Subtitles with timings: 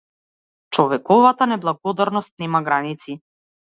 [0.77, 3.19] Човековата неблагодарност нема граници.